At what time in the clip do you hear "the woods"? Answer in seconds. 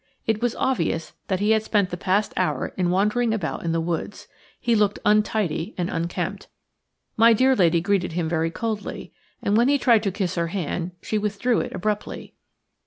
3.71-4.27